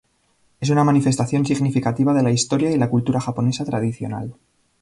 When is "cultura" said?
2.89-3.21